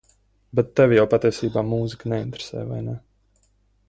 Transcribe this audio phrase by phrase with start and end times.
[0.59, 2.97] Bet tevi jau patiesībā mūzika neinteresē, vai ne?